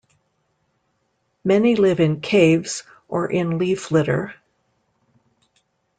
Many 1.43 1.75
live 1.75 1.99
in 1.99 2.21
caves 2.21 2.81
or 3.07 3.31
in 3.31 3.59
leaf 3.59 3.91
litter. 3.91 4.33